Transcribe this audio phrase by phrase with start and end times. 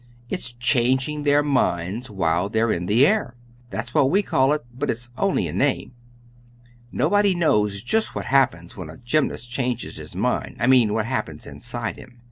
[0.31, 3.35] "It's changing their minds while they're in the air.
[3.69, 5.91] That's what we call it, but it's only a name.
[6.91, 11.45] Nobody knows just what happens when a gymnast changes his mind I mean what happens
[11.45, 12.19] inside him.